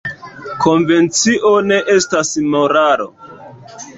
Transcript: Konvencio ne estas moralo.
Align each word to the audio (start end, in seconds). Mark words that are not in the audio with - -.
Konvencio 0.63 1.51
ne 1.67 1.77
estas 1.97 2.33
moralo. 2.55 3.09